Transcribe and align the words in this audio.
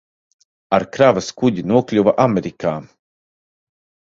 Ar 0.77 0.85
kravas 0.95 1.29
kuģi 1.41 1.65
nokļuva 1.73 2.15
Amerikā. 2.25 2.75